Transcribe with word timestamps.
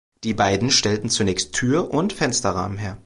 Die 0.23 0.33
beiden 0.33 0.71
stellten 0.71 1.11
zunächst 1.11 1.53
Tür- 1.53 1.91
und 1.93 2.11
Fensterrahmen 2.11 2.79
her. 2.79 2.97